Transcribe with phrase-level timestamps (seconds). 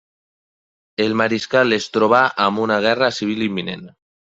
[1.05, 3.91] El mariscal es trobà amb una guerra civil imminent.